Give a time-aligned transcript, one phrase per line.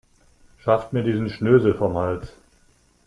[0.57, 2.33] Schafft mir diesen Schnösel vom Hals.